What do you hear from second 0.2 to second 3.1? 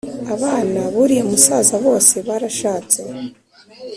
abana b’uriya musaza bose barashatse